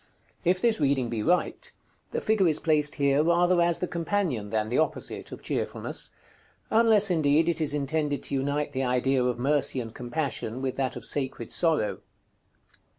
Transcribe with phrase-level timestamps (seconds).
[0.43, 1.71] If this reading be right,
[2.09, 6.09] the figure is placed here rather as the companion, than the opposite, of Cheerfulness;
[6.71, 10.95] unless, indeed, it is intended to unite the idea of Mercy and Compassion with that
[10.95, 11.99] of Sacred Sorrow.